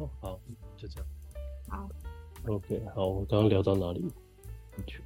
[0.00, 0.40] 好好，
[0.78, 1.08] 就这样。
[1.68, 1.88] 好
[2.46, 4.10] ，OK，好，我刚刚聊到哪里？
[4.86, 5.02] 去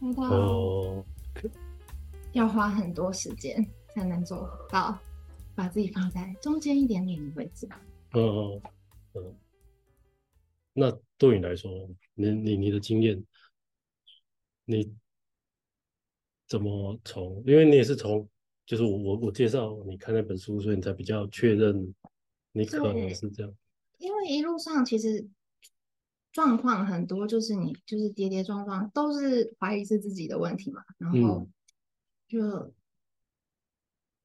[0.00, 1.04] 那到哦，
[2.32, 4.98] 要花很多时间才能做到，
[5.54, 7.68] 把自己放在中间一点点的位置。
[8.14, 8.62] 嗯嗯
[9.14, 9.34] 嗯。
[10.72, 11.70] 那对你来说，
[12.14, 13.24] 你你你的经验，
[14.64, 14.92] 你
[16.48, 17.44] 怎么从？
[17.46, 18.28] 因为你也是从，
[18.66, 21.94] 就是我我我介绍你看那本书，所以你才比较确认
[22.50, 23.54] 你可能是这样。
[24.26, 25.28] 一路上其实
[26.32, 31.52] 状况很多，就是你就是跌跌撞撞，都是怀疑是自己的问题嘛，然后嗯。
[32.26, 32.72] 就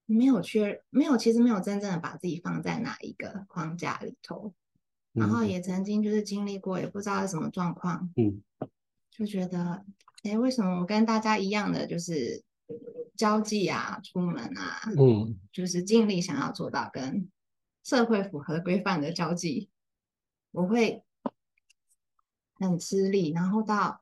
[0.06, 4.56] 没有确没有，其实没有真正的把自己放在哪一个框架里头，
[5.14, 5.48] 然后嗯。
[5.50, 8.42] 也曾经就是经历过，也不知道是什么状况，嗯。
[9.12, 9.86] 就觉得，
[10.24, 12.44] 哎，为什么我跟大家一样的就是
[13.16, 15.38] 交际啊、出门啊，嗯。
[15.52, 17.30] 就是尽力想要做到跟
[17.84, 19.70] 社会符合规范的交际，
[20.52, 21.04] 我会
[22.56, 24.02] 很吃力，然后到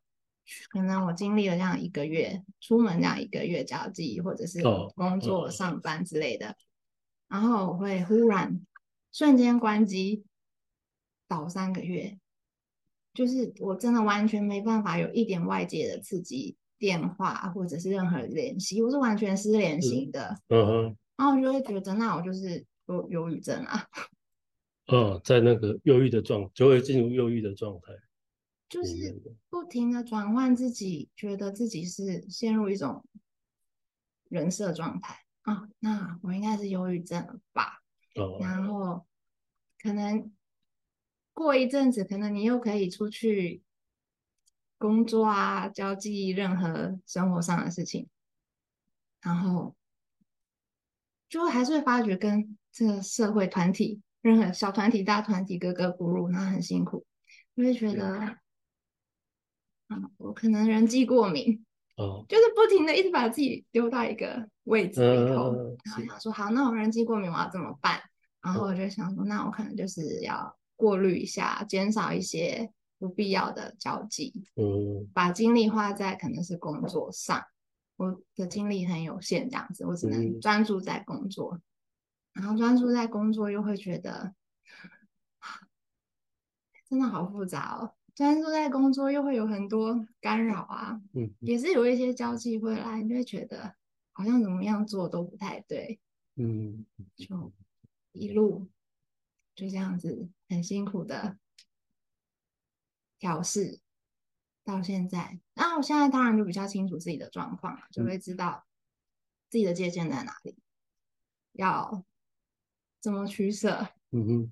[0.70, 6.56] 可能我经历了这样一个月，出门这样一个月交际，或者是哦工作、哦上班之类的，
[7.28, 8.60] 然后我会忽然
[9.12, 10.24] 瞬间关机，
[11.28, 12.18] 倒三个月，
[13.14, 20.40] 就是我真的完全没办法有一点外界的刺激，电话或者是任何联系，我是完全失联型的。
[20.50, 20.98] 嗯哼。
[21.18, 23.88] 然后我就会觉得，那我就是有忧郁症啊，
[24.88, 27.94] 嗯，在那个忧郁的状，就会进入忧郁的状态
[28.68, 29.22] 就是。
[29.50, 33.04] 不停的转换自己，觉得自己是陷入一种
[34.30, 37.82] 人设状态啊，那我应该是忧郁症了吧？
[38.16, 39.06] 哦，然后
[39.82, 40.32] 可能
[41.34, 43.64] 过一阵子，可能你又可以出去
[44.78, 48.08] 工作啊，交际任何生活上的事情，
[49.22, 49.76] 然后
[51.28, 57.06] 就还是会发觉跟这个社会团体，任何小团体、大团体格格不入，然后很辛苦，
[57.56, 58.18] 就会觉得，
[59.88, 61.64] 啊，我可能人际过敏，
[61.96, 68.02] 哦，就是不停的一直把自己丢到一个位置里头，嗯，然后，想说好，那我人际过敏我要怎么办？
[68.42, 75.08] 然后我就想说，那我可能就是要过滤一下，减少一些不必要的交际，嗯。
[75.14, 77.44] 把精力花在可能是工作上。
[77.98, 80.40] 我的精力很有限，这样子，我只能嗯。
[80.40, 81.60] 专注在工作。
[82.38, 84.36] 然后专注在工作，又会觉得
[86.88, 87.96] 真的好复杂哦。
[88.14, 93.76] 专注在工作，又会有很多干扰啊，嗯也是有一些交际会来，你就会觉得
[94.12, 96.00] 好像怎么样做都不太对，
[96.36, 97.52] 嗯就
[98.12, 98.70] 一路
[99.56, 101.38] 就这样子很辛苦的
[103.18, 103.80] 调试
[104.64, 105.40] 到现在。
[105.56, 108.66] 那我现在当然就比较清楚自己的状况了，就会知道
[109.50, 110.58] 自己的界限在哪里，
[111.54, 112.04] 要
[113.08, 114.52] 怎么取舍，嗯哼，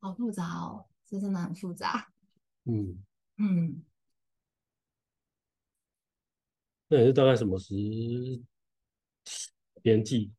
[0.00, 2.12] 好复杂哦，这真的很复杂。
[2.64, 3.00] 嗯，
[3.36, 3.84] 嗯，
[6.88, 7.76] 那你是大概什么时
[9.84, 10.32] 年纪，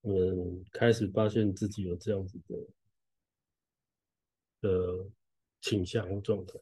[0.00, 2.56] 嗯，开始发现自己有这样子的
[4.62, 5.10] 的
[5.60, 6.58] 倾向或状态，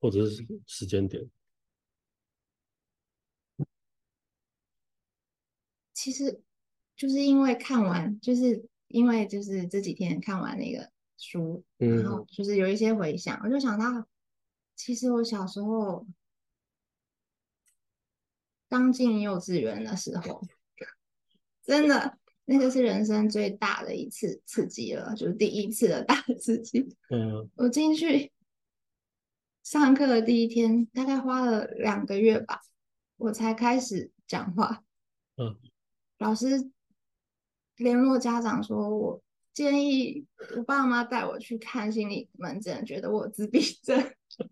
[0.00, 1.30] 或者是时间点？
[6.04, 6.38] 其实
[6.94, 14.06] 就是因为看完，就是因为就是这几天看完那个书，然后嗯就是有一些回想，我就想到，
[14.76, 16.06] 其实我小时候
[18.68, 20.42] 刚进幼稚园的时候，
[21.62, 26.86] 真的那个是人生最大的一次刺激了，就是第一次的大刺激。
[27.08, 28.30] 嗯我进去
[29.62, 32.60] 上课的第一天，大概花了两个月吧，
[33.16, 34.84] 我才开始讲话。
[35.36, 35.56] 嗯
[36.24, 36.70] 老师
[37.76, 40.24] 联络家长说，我建议
[40.56, 43.98] 我爸妈带我去看心理门诊，觉得我有自闭症。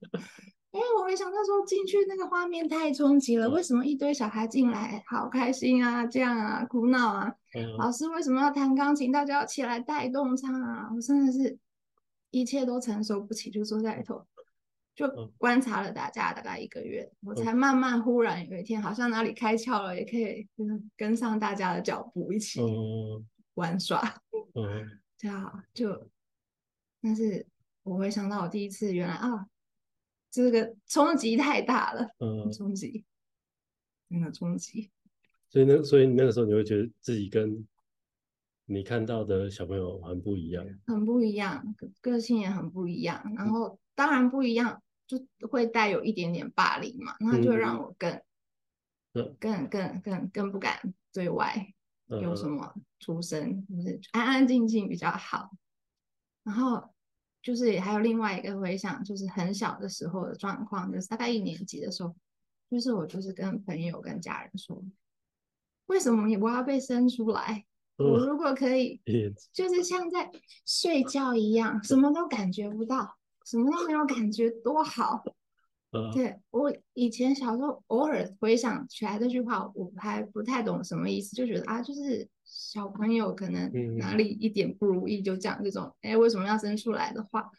[0.70, 7.34] 因为我没想到说进去那个画面太冲击了，嗯为什么一堆小孩进来好开心啊，这样啊，哭闹啊？
[7.54, 9.10] 嗯老师为什么要弹钢琴？
[9.10, 10.90] 大家要起来带动唱啊！
[10.94, 11.58] 我真的是
[12.30, 14.26] 一切都承受不起，就坐在里头，
[14.94, 24.00] 就嗯观察了大家大概一个月，我才慢慢忽然有一天好像哪里开窍了，也可以跟跟上大家的脚步一起嗯 玩耍，
[24.54, 26.10] 嗯这样就，
[27.00, 27.46] 但是
[27.82, 29.46] 我回想到我第一次原来啊，
[30.30, 33.04] 这个冲击太大了，嗯，冲击，
[34.08, 34.90] 真的冲击。
[35.48, 37.66] 所以那所以那个时候你会觉得自己跟
[38.64, 40.64] 你看到的小朋友很不一样。
[40.86, 43.22] 很不一样，个个性也很不一样。
[43.36, 45.16] 然后当然不一样，就
[45.48, 48.10] 会带有一点点霸凌嘛，那就让我更、
[49.12, 51.72] 嗯更、更、更、更不敢对外
[52.08, 52.50] 有什。
[52.50, 55.52] 么出生，就是安安静静比较好。
[56.42, 56.92] 然后
[57.40, 62.12] 就是还有另外一个回想，就是很小的时候的状况，就是大概一年级的时候，
[62.68, 64.84] 就是我就是跟朋友跟家人说，
[65.86, 67.64] 为什么我要被生出来？
[67.98, 69.00] 我如果可以，
[69.54, 70.28] 就是像在
[70.66, 75.24] 睡觉一样，什么都感觉不到，什么都没有感觉，多好。
[76.14, 87.50] 对我以前小时候偶尔回想起来这句话，我还不太懂什么意思，就觉得啊，就是小朋友可能哪里一点不如意就讲这种，哎，为什么要生出来的话，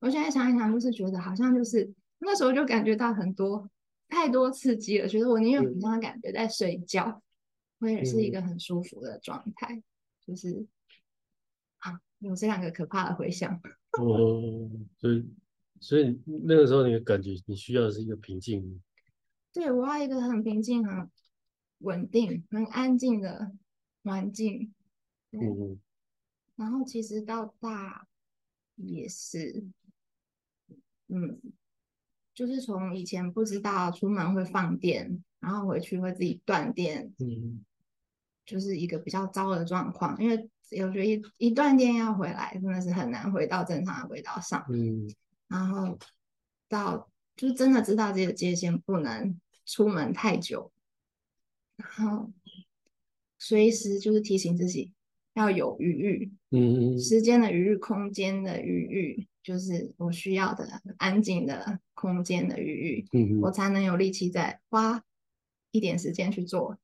[0.00, 3.68] 我现在想一想，就是觉得好像就是那时候就感觉到很多
[4.08, 7.20] 太多刺激了，觉得我宁愿好像感觉在睡觉，
[7.78, 9.82] 我也是一个很舒服的状态，
[10.26, 10.64] 就是
[11.76, 13.60] 啊，有这两个可怕的回想。
[13.98, 15.24] 哦，所以。
[15.80, 18.80] 所以那个时候，你的感觉，你需要的是一个平静。
[19.52, 21.10] 对，我要一个很平静、很
[21.78, 23.50] 稳定、很安静的
[24.04, 24.72] 环境。
[25.32, 25.80] 嗯。
[26.54, 28.06] 然后其实到大
[28.76, 29.64] 也是，
[31.08, 31.40] 嗯，
[32.32, 37.64] 就是从以前不知道出门会放电，然后回去会自己断电，嗯，
[38.44, 40.16] 就是一个比较糟的状况。
[40.22, 40.36] 因为
[40.82, 44.64] 我觉得一一断电要回来，真的是很难回到正常的轨道上。
[44.70, 45.08] 嗯。
[45.48, 45.98] 然后
[46.68, 50.72] 到就真的知道自己的界限，不能出门太久，
[51.76, 52.32] 然后
[53.38, 54.94] 随时就是提醒自己
[55.34, 65.04] 要有余裕，嗯，时间的余裕、空间的余裕，就是我需要的安静的空间的余裕，嗯，我才能有力气再花
[65.70, 66.78] 一点时间去做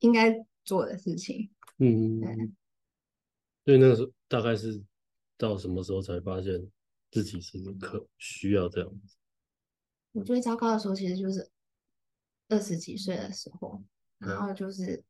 [0.00, 2.50] 应该做的事情，嗯，对。
[3.64, 4.82] 所以那个时候大概是
[5.36, 6.70] 到什么时候才发现？
[7.12, 9.16] 自己是可需要这样子。
[10.12, 11.50] 我最糟糕的时候其实就是
[12.48, 13.82] 二十几岁的时候，
[14.18, 15.02] 然后就是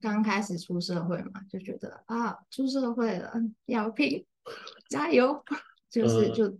[0.00, 3.32] 刚开始出社会嘛，就觉得啊，出社会了
[3.66, 4.26] 要拼，
[4.88, 5.44] 加油，
[5.88, 6.58] 就是就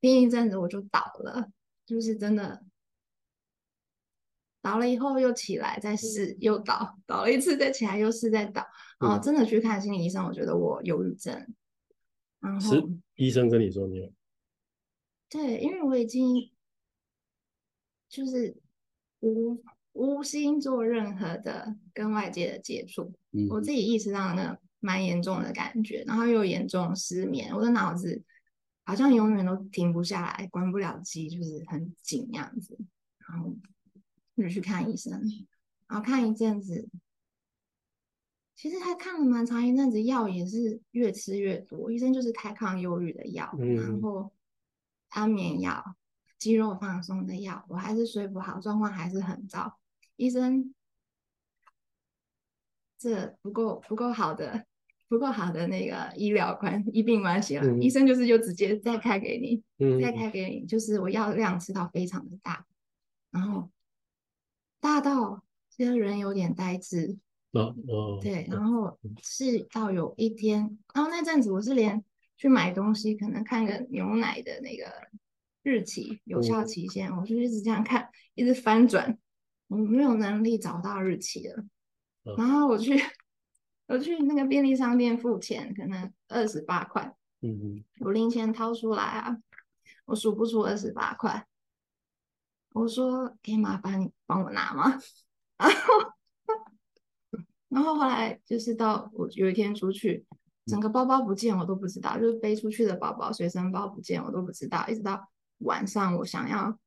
[0.00, 1.48] 拼一阵子我就倒了，
[1.86, 2.64] 就是真的
[4.62, 8.64] 倒了以后又起来再试，又倒，倒了一次再起来又试再倒，
[9.00, 11.54] 然后真的去看心理医生，我觉得我忧郁症。
[12.40, 14.12] 然后医生跟你说你有。
[15.28, 16.50] 对，因为我已经
[18.08, 18.56] 就是
[19.20, 19.62] 无
[19.92, 23.12] 无心做任何的跟外界的接触，
[23.48, 28.22] 我自己意识到那蛮严重的感觉，然后又严重失眠，我的脑子
[28.84, 32.78] 好像永远都停不下来，关不了机，就是很紧样子，
[33.18, 33.56] 然后
[34.36, 35.12] 就去看医生，
[35.88, 36.88] 然后看一阵子，
[38.54, 44.32] 其实他看了蛮长一阵子，药也是越吃越多，医生就是开抗忧郁的药，然后。
[45.14, 45.94] 安眠药、
[46.38, 49.78] 肌肉放松的药，我还是睡不好，状况还是很糟。
[50.16, 50.74] 医生，
[52.98, 54.64] 这不够不够好的，
[55.08, 57.76] 不够好的那个医疗关医病关系了。
[57.76, 59.62] 医生就是就直接再开给你，
[60.00, 62.64] 再开给你，就是我药量吃到非常的大，
[63.30, 63.70] 然后
[64.82, 67.16] 大到这个人有点呆滞。
[67.52, 72.04] 哦哦，对，然后是到有一天，然后那阵子我是连。
[72.38, 74.84] 去买东西，可能看个牛奶的那个
[75.62, 79.16] 日期、有效期限，我就一直这样看，一直翻转，
[79.68, 81.64] 我没有能力找到日期了。
[82.36, 83.00] 然后我去，
[83.86, 89.38] 我去那个便利商店付钱，可能二十八块，嗯嗯，我零钱掏出来啊，
[90.06, 91.46] 我数不出二十八块。
[92.74, 94.98] 我说可以麻烦你帮我拿吗？
[95.58, 96.12] 然后，
[97.68, 100.24] 然后后来就是到我有一天出去。
[100.66, 104.86] 整个包包不见，我都不知道，就是背出去的包包、随身包不见，我都不知道。
[104.86, 106.78] 一直到晚上，我想要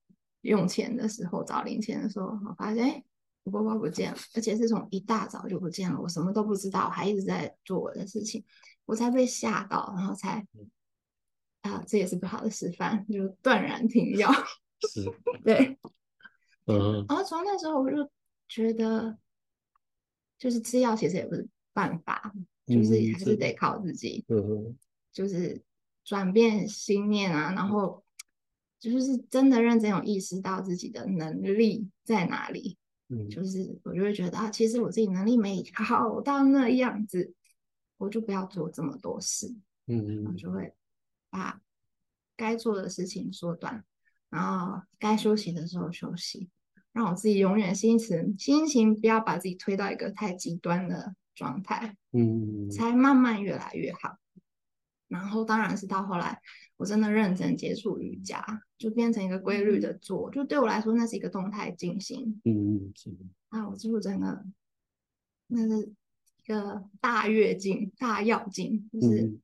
[0.41, 3.03] 用钱的时候，找零钱的时候，我发现，哎，
[3.43, 5.99] 我包包不见了，而且是从一大早就不见了。
[5.99, 8.45] 我什么都不知道，还一直在做我的事情，
[8.85, 10.47] 我才被吓到，然后才
[11.63, 14.31] 啊，这也是不好的示范，就断然停药。
[14.87, 15.05] 是，
[15.43, 15.77] 对，
[16.67, 17.05] 嗯。
[17.07, 18.09] 然后从那时候我就
[18.47, 19.17] 觉得，
[20.37, 22.33] 就是吃药其实也不是办法。
[22.65, 24.25] 就是还是得靠自己，
[25.11, 25.61] 就是
[26.03, 28.03] 转变心念啊，然后
[28.79, 32.75] 就是真的认真有意识到自己的能力在哪里，
[33.09, 37.35] 嗯，就是我就会觉得啊，其实我自己能力没好到那样子，
[37.97, 39.53] 我就不要做这么多事，
[39.85, 40.25] 嗯。
[40.25, 40.73] 嗯，就会
[41.29, 41.61] 把
[42.35, 43.85] 该做的事情缩短，
[44.35, 46.49] 然后该休息的时候休息，
[46.91, 51.15] 让我自己永远心情心情不要把自己推到一个太极端的。
[51.37, 54.17] 状态，嗯，才慢慢越来越好。
[55.09, 56.39] 然后，当然是到后来，
[56.77, 58.41] 我真的认真接触瑜伽，
[58.77, 60.31] 就变成一个规律的做。
[60.31, 62.39] 就对我来说，那是一个动态进行。
[62.45, 63.09] 嗯嗯，是。
[63.49, 64.45] 啊，我几乎真的，
[65.47, 65.91] 那是
[66.37, 69.41] 一个大跃进、大跃进，就是嗯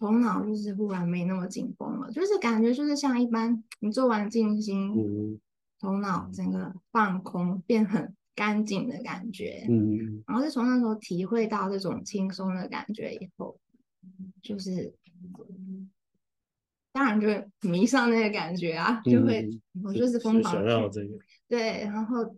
[0.00, 5.38] 头脑就是忽然没那么紧绷了，就是感觉就是像一般你做完静心，嗯
[5.78, 9.66] 头脑整个放空，变很干净的感觉。
[9.68, 13.58] 嗯然后是从那时候体会到这种轻松的感觉以后，
[14.42, 14.94] 就是
[16.92, 19.42] 当然就会迷上那个感觉啊，就会
[19.74, 22.34] 嗯我就是疯狂想要这个，对，然后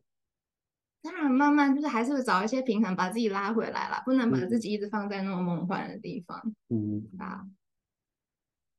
[1.03, 4.49] 当然慢慢就是还是会找一些平衡，把自己拉回来啦，不能把嗯。
[4.49, 7.45] 自己一直放在那种梦幻的地方嗯，啊。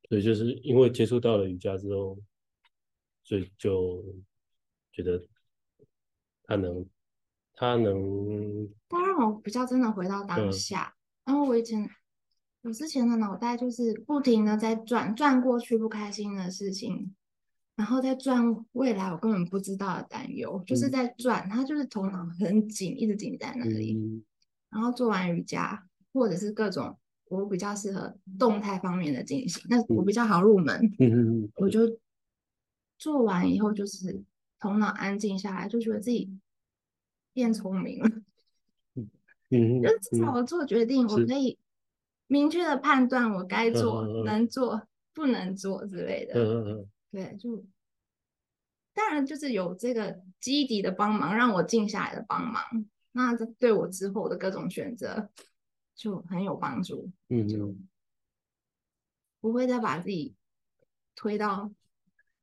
[0.09, 2.17] 所以就是因为接触到了瑜伽之后，
[3.23, 4.03] 所以就
[4.91, 5.21] 觉得
[6.43, 6.85] 他能，
[7.55, 10.51] 他能，它让我比较真的回到当嗯。
[10.51, 11.89] 下，然后我以前
[12.61, 17.15] 我之前的脑袋就是不停的在转转过去不开心的事情，
[17.75, 23.95] 然后再转未来我根本不知道的担忧，就是嗯在转，他就是头脑很紧，一直紧在那里。
[23.97, 24.23] 嗯
[24.69, 26.97] 然后做完瑜伽或者是各种
[27.29, 31.81] 我比较适合动态方面的进行，那我比较好入门，嗯嗯我就
[32.97, 34.23] 做完以后就是
[34.59, 36.39] 头脑安静下来，就觉得自己
[37.33, 38.09] 变聪明了。
[39.51, 41.59] 嗯就至少嗯我做决定，我可以
[42.25, 46.33] 明确的判断我该做、嗯嗯嗯能做、不能做之类的。
[46.33, 47.63] 嗯嗯对，就
[48.91, 52.63] 当然就是有这个基底的帮忙，让我静下来的帮忙，
[53.11, 55.29] 那这对我之后的各种选择
[55.93, 57.87] 就很有帮助，嗯就嗯
[59.39, 60.33] 不会再把自己
[61.15, 61.71] 推到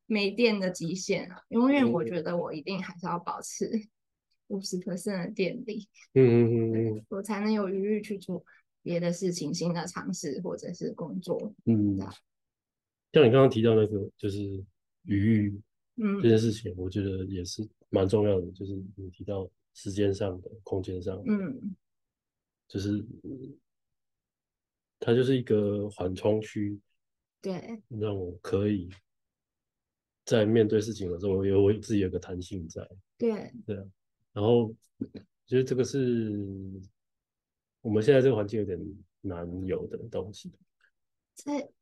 [0.06, 1.42] 没电的极限了。
[1.48, 3.88] 永远我嗯觉得我一定还是要保持
[4.46, 5.88] 五十 percent 的电力。
[6.14, 8.44] 嗯嗯嗯我才能有余裕去做
[8.82, 11.52] 别的事情、新的尝试或者是工作。
[11.64, 11.98] 嗯，
[13.12, 14.38] 像你刚刚提到那个就是
[15.04, 15.60] 余裕
[15.96, 21.76] 这嗯件事情，我觉得也是蛮重要的，就是你提到时间上的、空间上的，嗯
[22.68, 23.58] 就是嗯
[24.98, 26.78] 它就是一个缓冲区，
[27.40, 28.88] 对让我可以
[30.24, 32.88] 在面对事情的时候，我有我自己有个弹性在，
[33.18, 33.84] 对对啊。
[34.32, 34.72] 然后
[35.46, 36.30] 觉得这个是
[37.80, 38.78] 我们现在这个环境有点
[39.22, 40.52] 难有的东西。
[41.34, 41.72] 这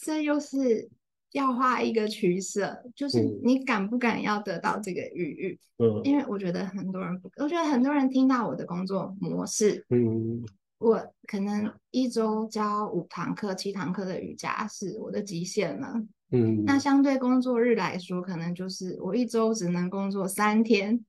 [0.00, 0.88] 这又是
[1.32, 5.58] 要画一个取舍，就是嗯你敢不敢要得到这个余裕？
[5.78, 10.42] 嗯因为我觉得很多人不，我觉得很多人听到我的工作模式，嗯
[10.78, 15.92] 我可能一周教五堂课、七堂课的瑜伽是我的极限了。
[16.30, 21.04] 嗯那相对工作日来说，可能就是我一周只能工作三天，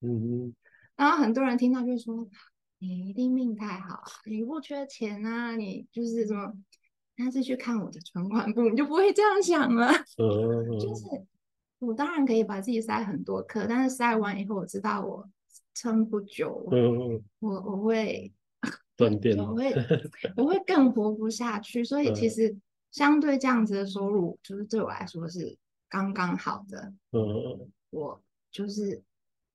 [0.00, 0.52] 嗯
[0.96, 2.28] 然后很多人听到就说
[2.78, 6.52] ：“你一定命太好啊，你不缺钱啊，你就是什么。”
[7.16, 9.90] 但是去看我的存款簿，你就不会这样想了。
[10.18, 11.04] 嗯 就是
[11.78, 15.28] 我当然可以把自己塞很多课，但是塞完以后，我知道我
[15.74, 18.32] 撑不久，嗯我我会
[18.96, 19.72] 断电我会
[20.36, 21.82] 我会更活不下去。
[21.84, 22.56] 所以其嗯实
[22.92, 25.56] 相对这样子的收入，就是对我来说是
[25.88, 26.92] 刚刚好的。
[27.12, 29.02] 嗯我就是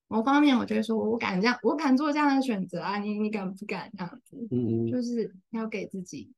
[0.08, 4.48] 某方面，我觉得说我敢这样，我敢做这样的选择啊，你你敢不敢这样子？
[4.52, 6.32] 嗯就是要给自己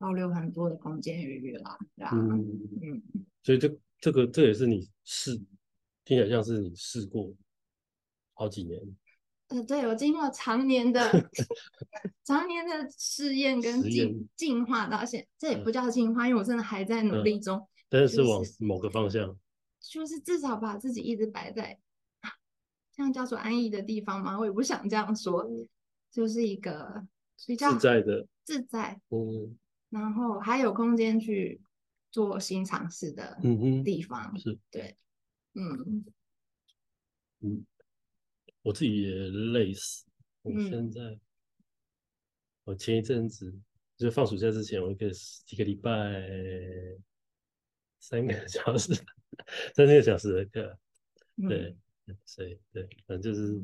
[0.00, 2.40] 保留很多的空间余裕啦，对啊，嗯，
[2.80, 3.02] 嗯，
[3.42, 5.36] 所以这这个这也是你试，
[6.06, 7.30] 听起来像是你试过
[8.32, 8.80] 好几年
[9.48, 11.02] 呃，对我经过常年的
[12.24, 19.38] 常年的试验跟进进化到现这也嗯不叫进化，因为我真的还在努嗯力中，但是是往某个方向，
[19.80, 21.78] 就是至少把自己一直摆在
[22.94, 24.38] 这样叫做安逸的地方吗？
[24.38, 25.46] 我也不想这样说，
[26.10, 27.06] 就是一个
[27.46, 29.58] 比较自在的，自在，嗯
[29.90, 31.60] 然后还有空间去
[32.10, 33.38] 做新尝试的
[33.84, 34.36] 地方。
[34.38, 34.96] 是对，
[35.54, 36.04] 嗯
[37.40, 37.66] 嗯，
[38.62, 39.10] 我自己也
[39.52, 40.06] 累死。
[40.42, 41.18] 我嗯现在，
[42.64, 43.54] 我前一阵子
[43.96, 45.10] 就放暑假之前，我一个
[45.50, 46.22] 一个礼拜
[47.98, 48.94] 三个小时，
[49.74, 50.78] 三个小时的课，
[51.36, 51.76] 嗯，对，
[52.24, 53.62] 所以对，反正就是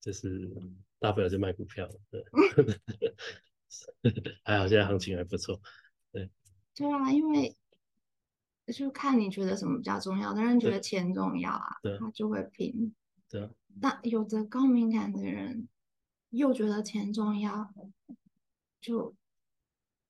[0.00, 0.50] 就是
[0.98, 2.24] 大不了就卖股票，对，
[4.44, 5.60] 还好现在行情还不错，
[6.12, 6.30] 对
[6.74, 7.56] 对啊，因为
[8.72, 12.94] 就看你觉得什么比较重要，有的人觉得钱重要啊对，他就会拼。
[13.28, 13.50] 对啊，
[13.80, 15.68] 那有的高敏感的人
[16.30, 17.72] 又觉得钱重要，
[18.80, 19.14] 就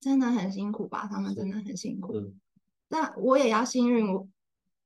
[0.00, 1.06] 真的很辛苦吧？
[1.06, 2.14] 他们真的很辛苦。
[2.18, 2.40] 嗯
[2.87, 4.28] 但我也要幸运，我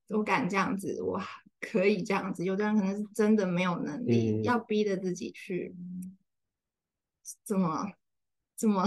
[0.08, 1.20] 我敢这样子，我
[1.61, 2.42] 可以这样子。
[2.42, 5.75] 有的人可能是真的没有能力，嗯要逼着自己去
[7.42, 7.92] 怎么
[8.59, 8.85] 这么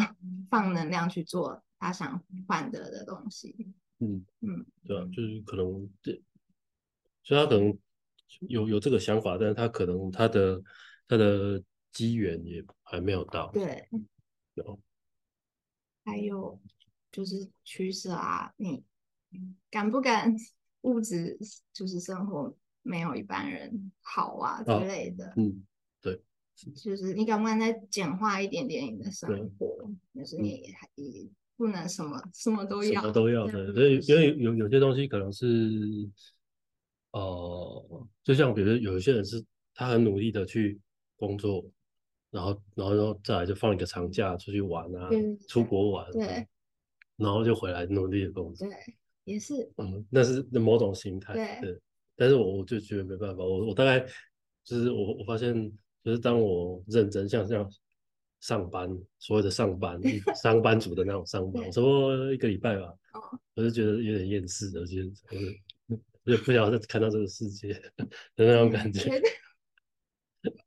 [0.51, 3.73] 放能量去做他想换得的东西。
[3.97, 4.23] 嗯。
[4.41, 6.11] 嗯，对啊，就是可能这，
[7.23, 7.77] 所以他可能
[8.41, 10.61] 有有这个想法，但是他可能他的
[11.07, 13.51] 他的机缘也还没有到。
[13.51, 13.87] 对，
[14.55, 14.79] 有
[16.03, 16.59] 还有
[17.11, 18.83] 就是取舍啊，你
[19.69, 20.35] 敢不敢
[20.81, 21.37] 物质
[21.71, 25.63] 就是生活没有一般人好啊之哦类的，嗯，
[26.75, 29.89] 就是你敢不敢再简化一点点你的生活？
[30.13, 31.27] 就是你也还也
[31.57, 35.47] 不能什么什么都要什，么都要的，所以因为有有些东西可能是，
[37.11, 40.79] 呃，就像比如有一些人是他很努力的去
[41.15, 41.63] 工作，
[42.29, 45.09] 然后然后然后再来就放一个长假出去玩啊
[45.47, 46.47] 出国玩，对，
[47.17, 48.77] 然后就回来努力的工作，对，
[49.23, 51.79] 也是嗯，那是某种心态，对
[52.15, 53.99] 但是我我就觉得没办法，我我大概
[54.63, 55.71] 就是我我发现，
[56.03, 57.71] 就是当我认真像这样
[58.39, 58.89] 上班，
[59.19, 59.99] 所谓的上班，
[60.35, 65.11] 上班族的那种上班，对差不多一个礼拜吧，哦，我就觉得有点厌世，我觉得
[66.23, 67.73] 我就不想再看到这个世界
[68.35, 69.09] 的那种感觉。
[69.09, 69.21] 对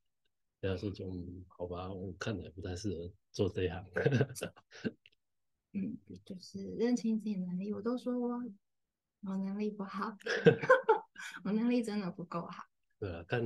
[0.60, 3.84] 对啊，所以就嗯好吧，我看来不太适合做这一行。
[5.76, 8.28] 嗯，就是认清自己能力，我都说我
[9.26, 10.16] 我能力不好，
[11.42, 12.64] 我能力真的不够好。
[13.00, 13.42] 对啊，看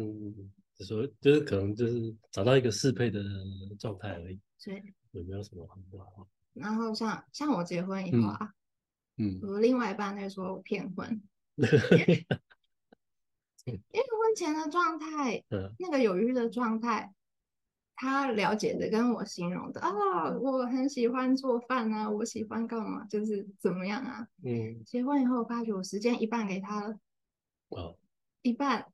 [0.79, 3.21] 就说就是可能就是找到一个适配的
[3.79, 4.81] 状态而已，所以，
[5.11, 6.27] 有没有什么很不好？
[6.55, 8.55] 然后像像我结婚以后啊，
[9.17, 11.21] 嗯，我另外一半在说我骗婚
[13.67, 17.13] 因为婚前的状态，嗯那个有余的状态，
[17.97, 24.27] 他了解的跟我形容的啊、我很喜欢做饭啊，我喜欢干嘛，就是怎么样啊。
[24.45, 26.99] 嗯，结婚以后，我发觉我时间一半给他了，
[27.69, 27.99] 哦，
[28.43, 28.87] 一半，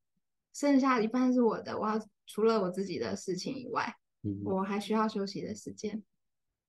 [0.55, 6.03] 剩下一半是我的，我要除了我自己的事情以外，嗯我还需要休息的时间，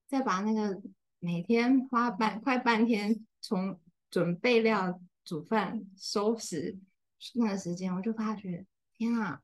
[0.08, 0.82] 再把那个
[1.20, 6.78] 每天花半快半天从准备料、煮饭、收拾
[7.36, 8.66] 那个时间，我就发觉，
[8.98, 9.42] 天啊，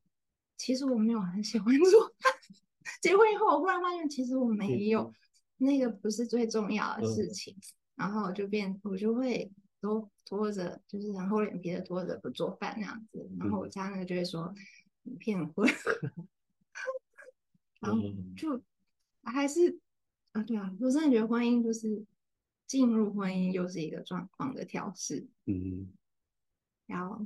[0.57, 2.33] 其实我没有很喜欢做饭。
[3.01, 5.13] 结婚以后，我忽然发现，其实我没有，
[5.58, 7.56] 那个不是最重要的事情。
[7.95, 9.51] 然后我就变，我就会
[9.82, 13.30] 都拖着，就是很厚脸皮的拖着不做饭那样子。
[13.38, 14.54] 然后我家那个就会说
[15.04, 15.67] 你骗婚，
[17.82, 18.62] 然后嗯就
[19.24, 19.80] 还是
[20.32, 22.06] 啊，对啊，我真的觉得婚姻就是
[22.67, 25.91] 进入婚姻又是一个状况的调试，嗯
[26.86, 27.26] 然后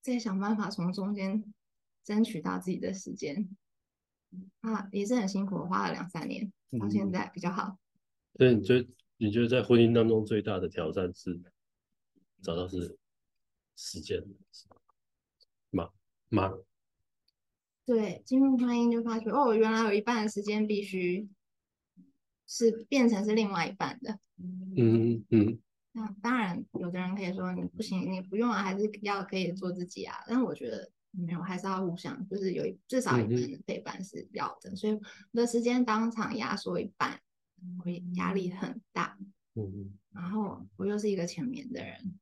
[0.00, 1.52] 再想办法从中间
[2.04, 3.48] 争取到自己的时间。
[4.62, 7.76] 啊，也是很辛苦，我花了两三年，到现嗯在比较好。
[8.38, 8.88] 所以你觉得
[9.22, 11.40] 你觉得在婚姻当中最大的挑战是
[12.42, 12.98] 找到是
[13.76, 14.20] 时间
[15.70, 15.90] 吗
[16.28, 16.52] 吗？
[17.86, 21.28] 对，进入婚姻就发觉，哦，原来有一半的时间必须
[22.48, 24.18] 是变成是另外一半的。
[24.76, 25.60] 嗯嗯
[25.92, 30.16] 那当然，有的人可以说你不行，你不用啊，还是要可以做自己啊。
[30.26, 34.74] 但我觉得没有，还是要互相，就是有至少一半的陪伴是要的。
[34.74, 35.00] 所以我
[35.40, 37.20] 的时间当场压缩一半，
[37.78, 39.18] 会压力很大。
[39.54, 42.18] 嗯然后我又是一个浅眠的人，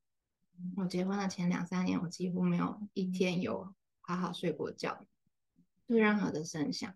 [0.76, 5.04] 我结婚的前两三年，我几乎没有一天有好好睡过觉，
[5.88, 6.94] 就任何的声响。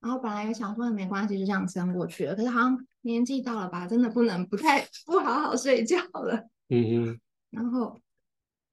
[0.00, 2.34] 然后本来也想说没关系，就这样撑过去了。
[2.34, 6.48] 可是好像年纪到了吧，真的不能不太不好好睡觉了。
[6.68, 8.00] 嗯嗯然后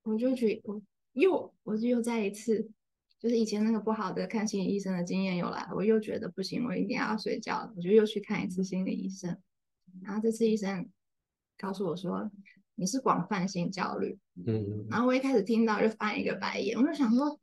[0.01, 0.81] 我就去，我
[1.13, 2.71] 又我就又再一次，
[3.19, 9.37] 就是以前那个不好的看心理医生的经验又来，我又觉得不行，我一定要睡觉，我就又去看一次心理医生。
[10.01, 10.87] 然后这次医生
[11.57, 12.31] 告诉我说
[12.75, 17.37] 你是广泛性焦虑，嗯然后我一开始听到就翻一个白眼，我就想说，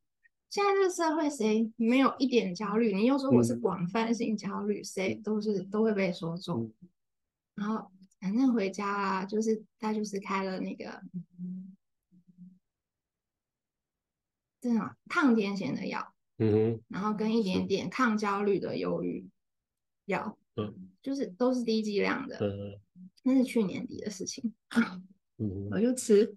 [0.49, 2.95] 现在这个社会谁没有一点焦虑？
[2.95, 6.73] 你又说我是嗯广泛性焦虑，谁都是都会被说中。
[7.55, 11.03] 然后反正回家啊，就是他就是开了那个
[14.69, 19.29] 这种抗癫痫的药，嗯然后跟一点点抗焦虑的忧郁
[20.07, 20.91] 药，嗯。
[21.03, 22.81] 就是都是低剂量的，呃
[23.23, 24.53] 那是去年底的事情。
[25.39, 26.37] 嗯 我就吃，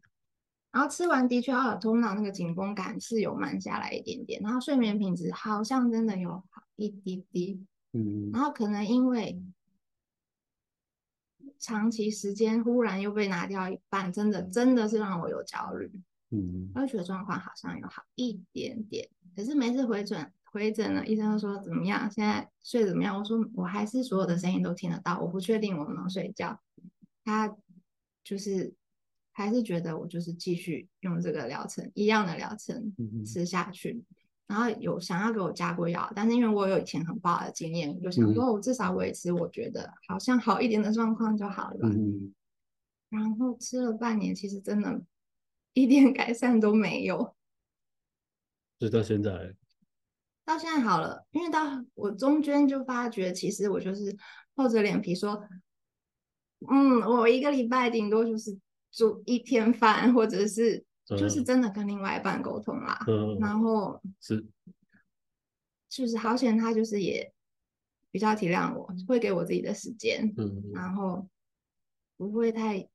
[0.71, 9.41] 然后吃完的确奥尔头脑那个紧绷感是有慢下来一点点，然后睡眠品质好像真的有好一滴滴，嗯然后可能因为
[11.57, 15.91] 长期时间忽然又被拿掉一半，真的真的是让我有焦虑，
[16.31, 23.17] 嗯我就觉得状况好像有好一点点，可是每次回诊回诊了，医生就说怎么样，现在睡得怎么样？
[23.17, 26.59] 我说我还是所有的声音都听得到，我不确定我能不能睡觉。
[27.23, 27.55] 他
[28.23, 28.73] 就是
[29.31, 34.03] 还是觉得我就是继续用这个疗程一样的疗程嗯吃下去，
[34.47, 41.89] 然后有想要给我加过药，但是因为我有以前很不好的经验，就想说我至少维持我觉得好像好一点的状况就好了吧。
[41.89, 42.33] 嗯
[43.09, 45.01] 然后吃了半年，其实真的
[45.81, 47.35] 一点改善都没有。
[48.79, 49.55] 直到现在，
[50.45, 54.17] 到现在好了，因为到我中间就发觉，其实我就是
[54.55, 55.43] 厚着脸皮说，
[56.69, 58.57] 嗯，我一个礼拜顶多就是
[58.91, 63.03] 煮一天饭，或者是就是嗯真的跟另外一半沟通啦。
[63.07, 64.45] 嗯，然后是，
[65.89, 67.33] 就是好险，他就是也
[68.11, 71.27] 比较体谅我，会给我自己的时间，嗯然后
[72.15, 72.89] 不会太。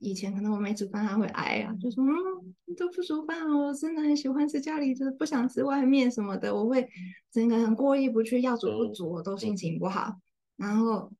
[0.00, 6.54] 以前可能我没煮饭，他会挨啊，就说嗯，都不煮饭哦，我真的很喜欢吃家里就是，不想吃外面什么的。
[6.54, 6.88] 我会
[7.30, 10.20] 整个人过意不去，要煮不煮我都心情不好。
[10.56, 11.12] 然后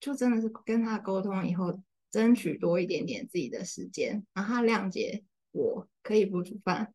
[0.00, 6.92] 就真的是跟他沟通以后，争取多一点点自己的时间，然后他谅解我可以不煮饭，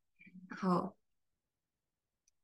[0.49, 0.95] 然后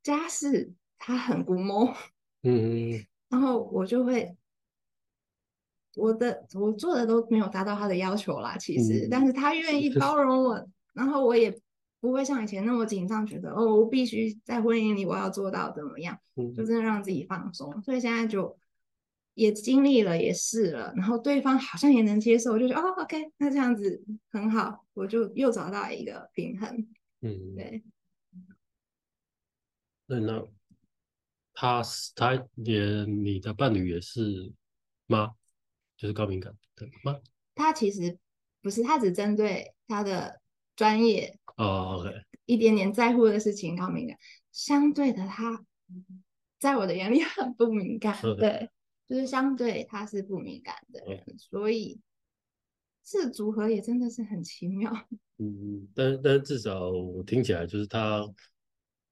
[0.02, 1.94] 家事他很估摸，
[2.42, 4.36] 嗯 然后我就会。
[5.98, 11.52] 我的我做的都没有达到他的要求啦，其实，嗯但是他愿意包容我，然后我也
[12.00, 17.82] 不会像以前那么紧张，觉得哦，我必须在婚姻里我要做到怎么样，嗯就真的让自己放松。
[17.82, 18.56] 所以现在就
[19.34, 26.86] 也经历了，也试了，然后对方好像也能接受，我就觉得哦，OK，那这样子很好，我就又找到一个平衡。
[27.20, 27.82] 嗯，对，
[30.06, 30.46] 那那
[31.52, 34.52] 他是他也你的伴侣也是
[35.08, 35.32] 吗？
[35.98, 37.20] 就是高敏感的吗？
[37.54, 38.16] 他其实
[38.62, 40.40] 不是，他只针对他的
[40.76, 42.14] 专业哦，OK，
[42.46, 44.16] 一点点在乎的事情高敏感，
[44.52, 45.64] 相对的他
[46.58, 48.70] 在我的眼里很不敏感对，
[49.08, 52.00] 就是相对他是不敏感的人，所以
[53.02, 54.92] 这组合也真的是很奇妙。
[55.38, 58.24] 嗯，但但至少我听起来就是他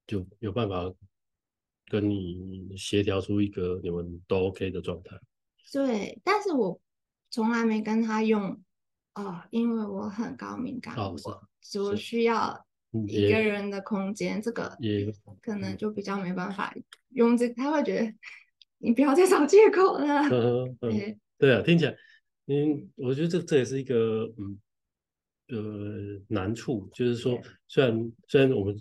[0.05, 0.93] 就有办法
[1.87, 5.17] 跟你协调出一个你们都 OK 的状态。
[5.71, 6.79] 对，但是我
[7.29, 8.61] 从来没跟他用
[9.15, 16.73] 哦，因为我很高敏感，哦我我需要嗯一个人的空间，这个也可能就比较没办法
[17.09, 18.13] 用这，他会觉得
[18.77, 20.21] 你不要再找借口了。
[20.23, 20.29] 嗯。
[20.29, 21.95] 嗯嗯，对对啊，听起来，
[22.47, 24.59] 嗯，我觉得这这也是一个嗯
[25.49, 28.75] 呃难处，就是说，虽然虽然我们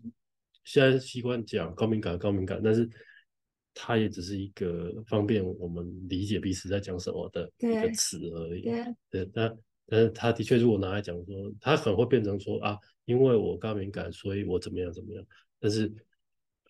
[0.65, 2.89] 现在习惯讲高敏感高敏感，但是
[3.79, 8.63] 它也只是一个方便我们理解彼此在讲什么的一个词而已。
[8.63, 15.23] 对对，但但是它的确，如果拿来讲说，它可能会变成说啊，因为我高敏感，所以我怎么样怎么样。
[15.61, 15.93] 但是，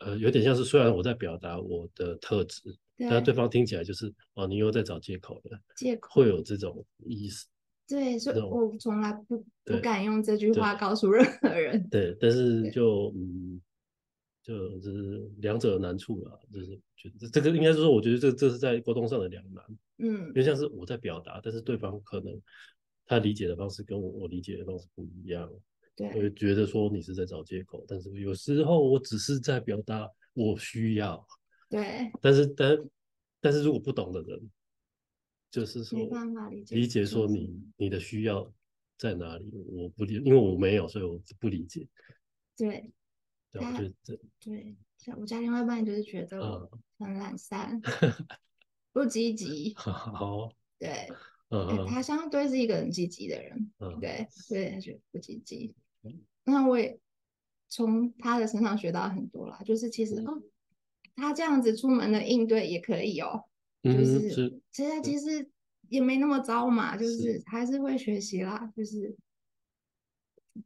[0.01, 2.63] 呃，有点像是虽然我在表达我的特质，
[2.99, 6.21] 但对对，方听起来就是哦，你又在找借口了，借口。
[6.21, 7.47] 会有这种意思。
[7.89, 11.89] 对，所以我从来不不敢用这句话告诉任何人。
[11.89, 13.61] 对，但是就嗯，
[14.47, 19.65] 就就是两者难处了，就是觉得这个应该是说，我觉得这这是在沟通上的两难，
[19.99, 22.41] 嗯因，为像是我在表达，但是对方可能
[23.07, 25.51] 他理解的方式跟我我理解的方式不一样。
[25.51, 25.61] 我
[25.97, 31.27] 对会觉得说你是在找借口，但是有时候我只是在表达我需要，
[31.69, 32.79] 对，但是但
[33.41, 34.51] 但是如果不懂的人，
[35.51, 38.49] 就是说没办法理解理解说你你的需要
[38.97, 41.89] 在哪里，我不理，因为我没有，所以我不理解。
[42.57, 42.93] 对
[43.57, 47.81] 对，我他觉得这对，像我家另外一半就是觉得我嗯很懒散，
[48.93, 49.75] 不积极。
[49.77, 51.09] 好，对，
[51.51, 56.21] 嗯哎他相对是一个很积极的人，嗯对，所以他觉得不积极嗯。
[56.45, 56.99] 那我也
[57.69, 60.43] 从他的身上学到很多啦，就是其实哦，
[61.15, 63.45] 他这样子出门的应对也可以哦，
[63.83, 65.51] 就嗯是是其实其实
[65.89, 69.17] 也没那么糟嘛，就是是还是会学习啦，就是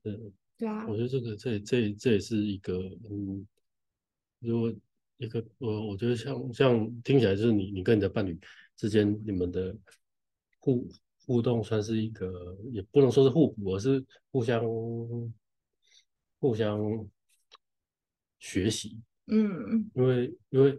[0.02, 0.32] 对。
[0.60, 2.76] 对啊我，觉得这个这这这也是一个
[3.08, 3.46] 嗯，
[4.40, 4.70] 如果
[5.16, 8.38] 一个我我觉得像像听起来就是你你跟你的伴侣
[8.76, 9.74] 之间你们的
[10.58, 10.86] 互
[11.24, 14.62] 互动算是一个也不能说是互补，而是互相
[16.38, 17.08] 互相
[18.38, 19.00] 学习。
[19.28, 20.76] 嗯因为因为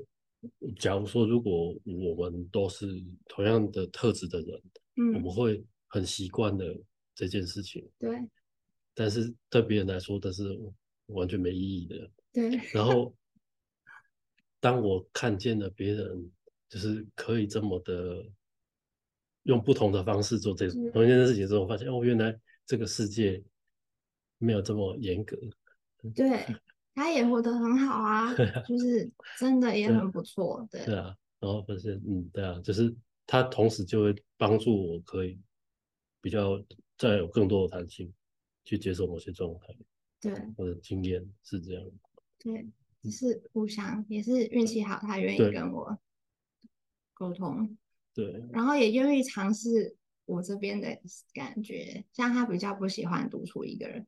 [0.78, 4.62] 假如说如果我们都是同样的特质的人，
[4.98, 6.80] 嗯我嗯，们会很习惯的
[7.16, 7.90] 这件事情。
[7.98, 8.16] 对
[8.94, 10.44] 但是对别人来说，但是
[11.08, 12.12] 完全没意义的。
[12.34, 13.14] 对 然后，
[14.60, 16.32] 当我看见了别人
[16.70, 18.26] 就是可以这么的
[19.44, 23.44] 用不同的方式做这嗯同一件事情之后，我发现哦，原来这个世界
[24.38, 25.38] 没有这么严格。
[26.16, 26.46] 对，
[26.96, 28.34] 他也活得很好啊，
[28.68, 32.96] 就 是真的也很不错，对对啊，然后发现嗯，对啊，就是
[33.28, 35.40] 他同时就会帮助我可以
[36.22, 36.64] 比较
[36.98, 38.12] 再有更多的弹性
[38.64, 39.76] 去接受某些状态。
[40.20, 41.84] 对我的经验是这样。
[42.38, 42.68] 对，
[43.02, 45.98] 只是互相也是运气好，他愿意跟我
[47.14, 47.78] 沟通，
[48.14, 49.96] 对，然后也愿意尝试
[50.26, 51.00] 我这边的
[51.34, 52.06] 感觉。
[52.14, 54.06] 像他比较不喜欢独处一个人，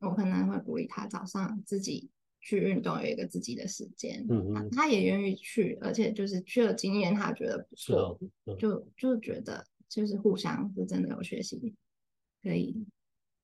[0.00, 11.74] 我可能会鼓励他早上自己去运动有一个自己的时间，嗯嗯，他他也愿意去，而且就是去了经验，他觉得不错，，嗯就就觉得就是互相是真的有学习，
[12.42, 12.86] 可以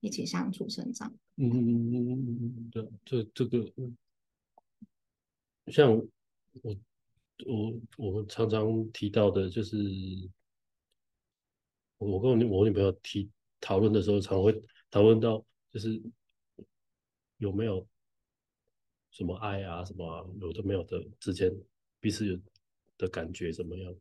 [0.02, 1.10] 一起相处成长。
[1.36, 3.72] 嗯嗯嗯嗯嗯嗯，对，这这个，
[5.68, 6.76] 像我
[7.46, 9.78] 我我们常常提到的，就是
[11.98, 14.60] 我跟我女我女朋友提讨论的时候，常会
[14.90, 16.02] 讨论到就是
[17.38, 17.86] 有没有
[19.12, 21.50] 什么爱啊，什么有的没有的之间
[22.00, 22.36] 彼此有
[22.98, 23.94] 的感觉怎么样？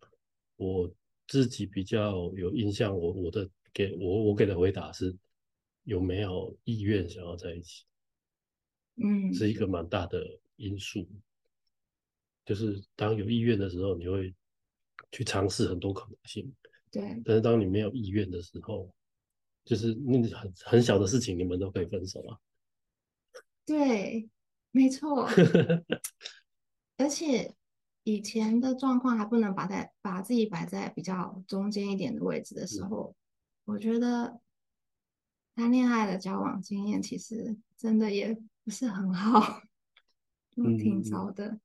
[0.56, 0.92] 我
[1.28, 5.16] 自己比较有印象，我我的给我我给的回答是
[5.92, 7.84] 有没有意愿想要在一起。
[8.96, 10.26] 嗯，是一个蛮大的
[10.56, 11.06] 因素。
[12.46, 14.34] 就是当有意愿的时候，你会
[15.12, 16.50] 去尝试很多可能性，
[16.90, 18.90] 对但是当你没有意愿的时候，
[19.66, 22.40] 就是那很很小的事情，你们都可以分手啊。
[23.66, 24.30] 对，
[24.72, 25.28] 没错。
[26.96, 27.54] 而且
[28.04, 33.14] 以前的状况还不能把在把自己摆在比较中间一点的位置的时候，
[33.66, 34.40] 我觉得
[35.56, 39.62] 谈恋爱的交往经验其实真的也不是很好，
[40.52, 41.60] 就 挺嗯糟的。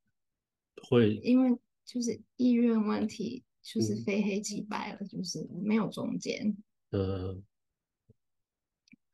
[0.88, 6.57] 会，因为就是意愿问题，就是嗯非黑即白了，就是没有中间。
[6.90, 7.40] 呃，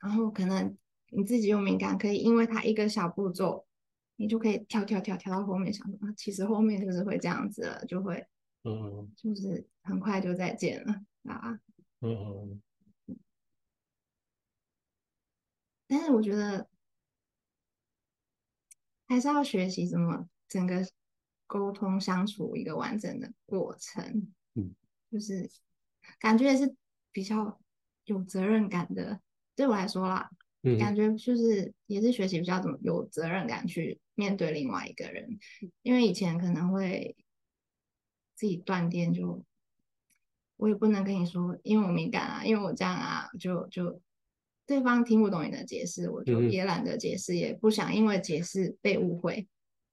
[0.01, 0.77] 然后可能
[1.11, 3.67] 你自己又敏感，可以因为他一个小步骤，
[4.17, 8.27] 你就可以跳跳跳跳到后面，想说啊，其实后面就是会这样子了，就会
[8.65, 11.61] 嗯就是很快就再见了啊。
[12.01, 12.61] 嗯
[15.93, 16.67] 但是我觉得
[19.07, 20.83] 还是要学习怎么整个
[21.47, 24.75] 沟通相处一个完整的过程，嗯，
[25.11, 25.51] 就是
[26.19, 26.75] 感觉也是
[27.11, 27.61] 比较
[28.07, 29.21] 有责任感的。
[29.55, 30.31] 对我来说啦，
[30.63, 35.39] 嗯感觉就是也是学习比较怎么有责任感去面对另外一个人，
[35.83, 37.15] 因为以前可能会
[38.35, 39.45] 自己断电就，
[40.57, 44.01] 我也不能跟你说，因为我敏感啊，因为我这样啊，就就
[44.73, 49.47] 对方听不懂你的解释，我就嗯也懒得解释，也不想因为解释被误会，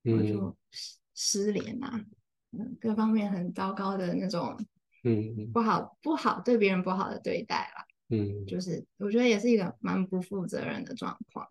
[0.06, 2.06] 我嗯就失失联啊，
[2.52, 4.58] 嗯，各方面很糟糕的那种
[5.04, 7.86] 嗯不好不好对别人不好的对待啦。
[8.08, 11.50] 嗯就是我觉得也是一个蛮不负责任的状况。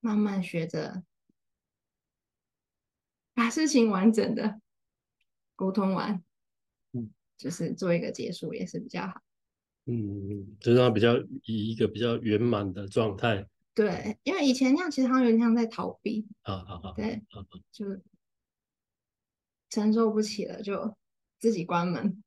[0.00, 1.04] 慢慢学着
[3.34, 4.60] 把事情完整的
[5.54, 6.24] 沟通完，
[6.90, 9.22] 嗯，就是做一个结束也是比较好。
[9.86, 17.84] 嗯，就让它比较以一个比较圆满的状态对，因为以前那样其实好像有点像在逃避，啊啊啊，对啊啊就
[19.70, 20.96] 承受不起了就
[21.38, 22.22] 自己关门。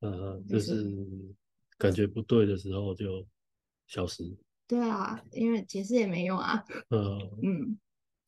[0.00, 1.34] 嗯嗯就是是
[1.78, 3.26] 感觉不对的时候就
[3.86, 6.64] 消失，对啊，因为解释也没用啊。
[6.90, 7.78] 嗯， 嗯，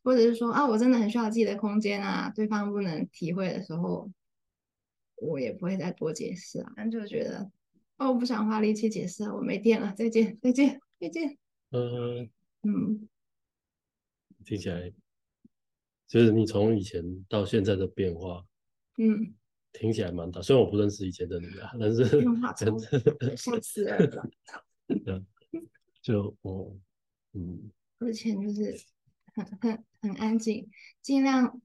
[0.05, 4.11] 或者是说啊，我真的很需要自己的空间啊，对方不能体会的时候，
[5.17, 7.51] 我也不会再多解释啊，就觉得
[7.99, 11.37] 哦，我不想花力气解释了，我没电了，再见，再见，再见。
[11.71, 12.31] 嗯，
[12.63, 13.09] 嗯，
[14.45, 14.93] 听起来
[16.07, 18.47] 就是你从以前到现在的变化，
[18.97, 19.35] 嗯，
[19.73, 20.41] 听起来蛮大。
[20.41, 22.79] 虽然我不认识以前的你啊，但是变化超
[23.37, 24.31] 吓死人了。
[26.01, 26.75] 就我，
[27.33, 28.81] 嗯而且就是
[29.35, 30.71] 很很很安静，
[31.03, 31.61] 尽量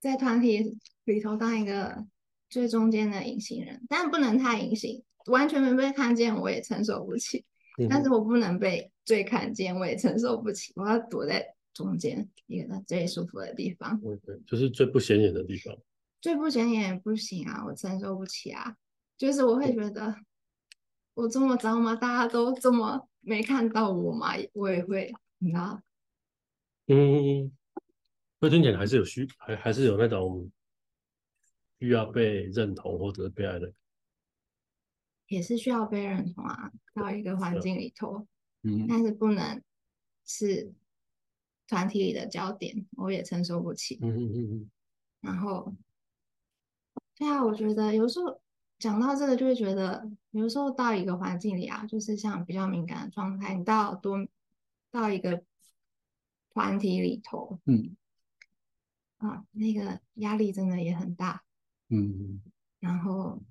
[0.00, 2.06] 在团体里头当一个
[2.48, 7.44] 最中间的隐形人，但不能太隐形，完全没被看见我也承受不起。
[7.80, 14.00] 嗯但是我不能被最看见，我也承受不起，我要躲在中间一个最舒服的地方。
[14.44, 15.78] 就是最不显眼的地方。
[16.20, 18.74] 最不显眼也不行啊，我承受不起啊。
[19.16, 20.12] 就是我会觉得
[21.14, 21.94] 我这么糟吗？
[21.94, 24.34] 大家都这么没看到我吗？
[24.54, 25.80] 我也会，你知道，
[26.88, 27.52] 嗯，
[28.40, 30.50] 会听起来还是有需，还还是有那种
[31.78, 33.72] 需要被认同或者是被爱的。
[35.28, 38.26] 也是需要被认同啊，到一个环境里头，
[38.62, 38.86] 嗯。
[38.88, 39.62] 但是不能
[40.26, 40.74] 是
[41.66, 43.98] 团体里的焦点，我也承受不起。
[44.02, 44.70] 嗯嗯嗯
[45.20, 45.74] 然后，
[47.16, 48.40] 对啊，我觉得有时候
[48.78, 54.26] 讲到这个，就会觉得有时候到一个环境里啊，就是像比较敏感的状态，你到多
[54.90, 55.44] 到一个
[56.50, 57.96] 团体里头嗯。
[59.18, 61.42] 啊，那个压力真的也很大。
[61.88, 62.40] 嗯。
[62.78, 63.42] 然后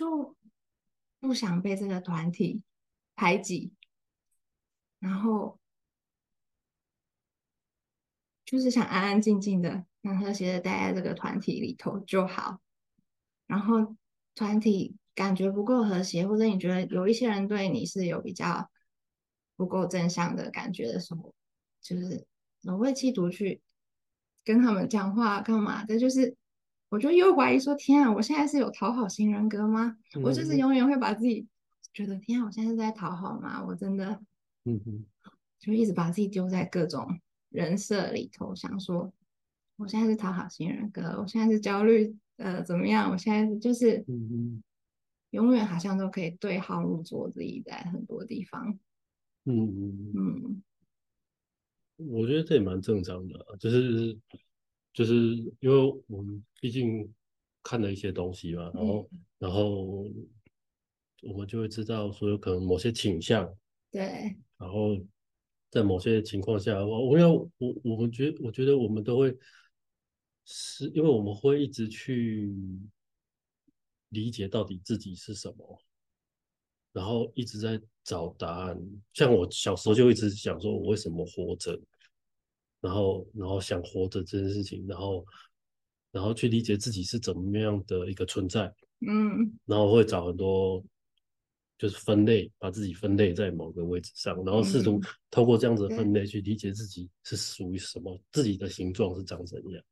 [0.00, 0.34] 就
[1.18, 2.62] 不想被这个团体
[3.14, 3.74] 排挤，
[4.98, 5.60] 然后
[8.46, 12.62] 就是想安安静静的、很和谐的待在这个团体里头就好。
[13.46, 13.94] 然后
[14.34, 18.70] 团体感觉不够和谐，或者你觉得有一些人对你是有比较
[19.56, 21.34] 不够正向的感觉的时候，
[21.82, 22.26] 就是
[22.62, 23.60] 我会企图去
[24.46, 26.34] 跟他们讲话干嘛的，就是
[26.90, 29.96] 我就又怀疑说，天啊，我现在是有讨好型人格吗？
[30.22, 31.46] 我就是嗯永远会把自己
[31.94, 33.64] 觉得，天啊，我现在是在讨好吗？
[33.64, 34.20] 我真的
[34.64, 35.06] 嗯嗯
[35.58, 39.12] 就一直把自己丢在各种人设里头，想说
[39.76, 43.08] 我现在是讨好型人格，我现在是焦虑，呃，怎么样？
[43.10, 44.62] 我现在就是嗯嗯
[45.30, 48.76] 永远好像都可以对号入座，自己在很多地方，
[49.44, 50.62] 嗯嗯，嗯
[51.98, 54.18] 我觉得这也蛮正常的啊，就是
[54.92, 55.14] 就是
[55.60, 57.12] 因为我们毕竟
[57.62, 60.04] 看了一些东西嘛，然后然后
[61.22, 63.54] 我们就会知道说有可能某些倾向，
[63.90, 64.98] 对，然后
[65.70, 69.36] 在某些情况下，我我要我我们觉我觉得我们都会
[70.44, 72.52] 是因为我们会一直去
[74.08, 75.82] 理解到底自己是什么，
[76.92, 78.76] 然后一直在找答案。
[79.12, 81.80] 像我小时候就一直想说，我为什么活着，
[82.80, 85.24] 然后然后想活着这件事情，然后
[86.10, 88.72] 然后去理解自己是怎么样的一个存在，
[89.06, 89.58] 嗯。
[89.66, 90.82] 然后会找很多
[91.78, 99.82] 就是分类，把自己分类在某个位置上，然后试图嗯透过这样子的分类去理解自己是属于什么，自己的形状是长怎样。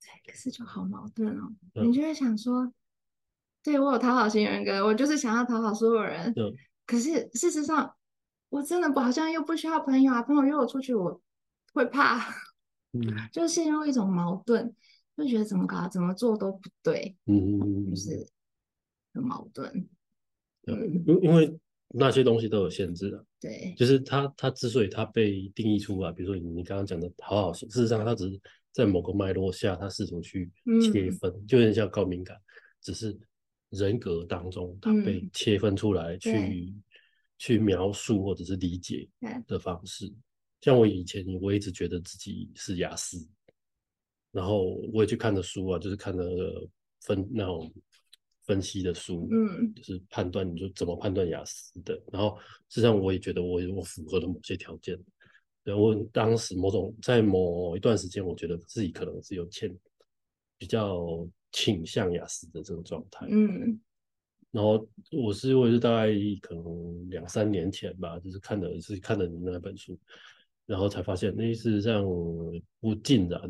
[0.00, 1.88] 对可是就好矛盾哦，嗯。
[1.88, 2.72] 你就会想说，
[3.62, 6.54] 对我有讨好型人格，我就是想要讨好所有人，嗯。
[6.86, 7.94] 可是事实上
[8.48, 11.20] 我真的不好像又不需要朋友啊，朋友约我出去我
[11.72, 12.30] 会怕，
[12.92, 13.02] 嗯。
[13.32, 14.74] 就陷入一种矛盾，
[15.16, 18.26] 就觉得怎么搞怎么做都不对，嗯就是
[19.14, 19.88] 很矛盾，
[20.66, 21.58] 因因为
[21.88, 28.40] 那些东西都有限制啊，对，就是它它之所以它被定义出来，比如说你你刚刚讲的讨好型，事实上它只是
[28.72, 31.12] 在某个脉络下，它试图去切嗯。
[31.12, 32.36] 分，就有点像高敏感，
[32.80, 33.18] 只是
[33.70, 35.30] 人格当中它被嗯。
[35.32, 36.32] 切分出来对。
[36.32, 36.74] 去
[37.38, 39.08] 去描述或者是理解
[39.46, 40.12] 的方式。
[40.62, 43.18] 像我以前我一直觉得自己是雅思，
[44.30, 46.24] 然后我也去看的书啊，就是看了
[47.00, 47.70] 分那种
[48.44, 52.00] 分析的书，嗯就是判断你就怎么判断雅思的。
[52.12, 54.98] 然后事实上我也觉得我我符合了某些条件，
[55.64, 59.68] 然后当时某种在某一段时间，我觉得自己可能是有欠
[60.58, 63.26] 比较倾向雅思的这个状态。
[63.28, 63.80] 嗯
[64.52, 69.98] 然后我是我是大概可能两三年前吧，就是看的是看的你那本书，
[70.66, 72.04] 然后才发现，那事实上
[72.80, 73.40] 不尽然，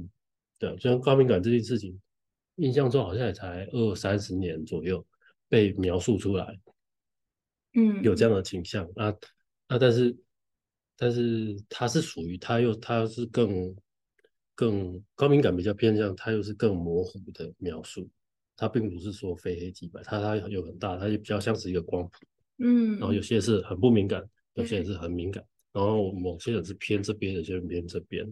[0.59, 2.01] 对啊，就像高敏感这件事情，
[2.57, 5.05] 印象中好像也才二三十年左右
[5.49, 6.59] 被描述出来，
[7.75, 8.85] 嗯，有这样的倾向。
[8.97, 9.15] 啊
[9.69, 10.17] 啊，但是
[10.97, 13.75] 但是它是属于它又它是更
[14.55, 18.09] 更高敏感比较偏向，它又是更模糊的描述，
[18.57, 22.11] 它并不是说非黑即白，它它有很大，它也比较像是一个光谱，
[22.59, 24.23] 嗯，然后有些是很不敏感，
[24.55, 28.25] 有些是很敏感，然后某些人是偏这边，有些人偏这边，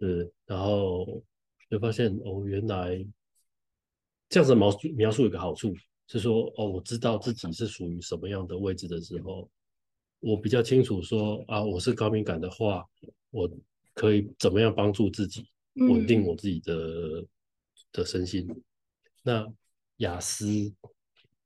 [0.00, 1.22] 呃，然后
[1.70, 3.04] 就发现哦，原来
[4.28, 5.74] 这样子描述描述有个好处
[6.06, 9.50] 是说，哦，我知道自己是属于什么样的位置的时候，
[10.20, 12.84] 我比较清楚说啊，我是高敏感的话，
[13.30, 13.50] 我
[13.94, 17.24] 可以怎么样帮助自己稳定嗯我自己的
[17.92, 18.46] 的身心。
[19.22, 19.46] 那
[19.98, 20.46] 雅思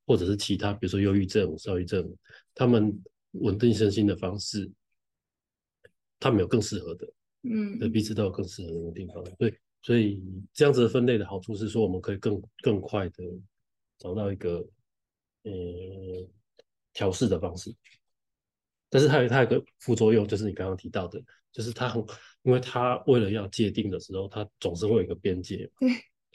[0.07, 2.13] 或者是其他，比如说忧郁症、躁郁症，
[2.55, 3.01] 他们
[3.33, 4.71] 稳定身心的方式，
[6.23, 7.79] 他们有更适合的，嗯。
[7.79, 9.25] 对，彼此都有更适合的地方。
[9.39, 13.25] 对，所以这样子的分类的好处是说，我们可以更更快的
[13.99, 14.65] 找到一个
[15.43, 15.53] 呃
[16.93, 17.75] 调试的方式。
[18.89, 22.05] 但是它有它有个副作用，就是你刚刚提到的，就是它很，
[22.43, 25.91] 因为它为了要界定的时候，它总是会有一个边界，对。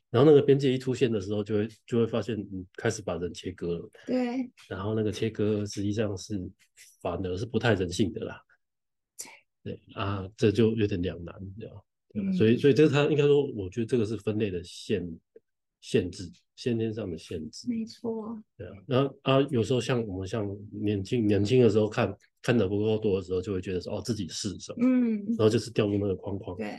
[0.09, 4.49] 然后那个边界一出现的时候，就会就会发现，嗯，开始把人切割了，对。
[4.67, 6.49] 然后那个切割实际上是
[7.01, 8.41] 反而是不太人性的啦，
[9.63, 11.75] 对啊，这就有点两难，对吧
[12.13, 15.07] 嗯所以所以这个它应该说，我觉得这个是分类的限
[15.81, 26.57] 限制，先天上的限制，没错，对啊，然后啊，有时候像我们像年轻年轻的时候看看的不够多的时候，就会觉得说哦自己是什么，嗯然后就是掉入那个框框。
[26.57, 26.75] 对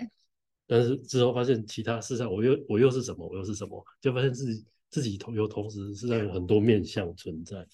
[0.67, 7.67] 但是之后发现其他事上我又我又是什么，我又是什么，就发现自己自己同有同时是在有很多面向存在。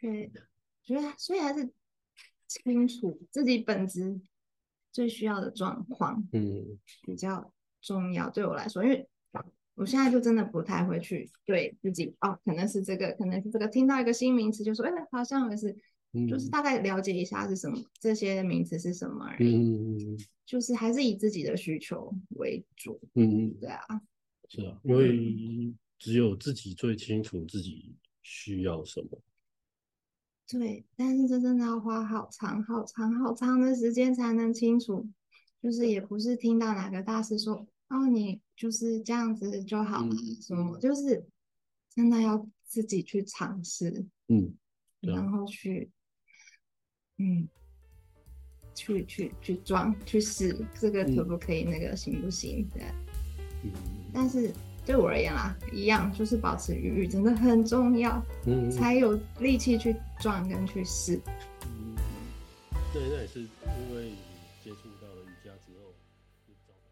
[0.00, 0.30] 对，
[0.84, 1.68] 觉得所以还是
[2.64, 4.20] 清楚自己本职
[4.90, 6.78] 最需要的状况嗯。
[7.02, 9.08] 比较重要，对我来说，因为
[9.74, 15.72] 我现在就真的不太会去对自己哦，可能是这个，可能是这个，听到一个新名词就说，哎，好像也是，
[16.28, 20.18] 就是嗯大概了解一下是什么，这些名词是什么而已，嗯。
[20.44, 24.02] 就是还是以自己的需求为主，嗯，对啊，
[24.50, 29.18] 是啊，因为只有自己最清楚自己需要什么。
[30.48, 35.08] 对，但是这真的要花好长、好长、好长的时间才能清楚。
[35.62, 41.24] 就是也不是听到哪个大师说，哦，你就是这样子就好了，什么，就是
[41.94, 44.52] 真的要自己去尝试，嗯，
[45.00, 45.88] 然后去，
[47.18, 47.48] 嗯，
[48.74, 52.68] 去去去装去试这个可不可以，那个行不行？
[52.74, 52.82] 对，
[53.62, 53.70] 嗯，
[54.12, 54.52] 但是。
[54.84, 61.20] 对我而言啦，一样就是保持愉悦真的很重要，嗯，才有力气去撞跟去试。
[61.64, 61.94] 嗯，
[62.92, 64.16] 对，那也是因为你
[64.64, 65.06] 接触到。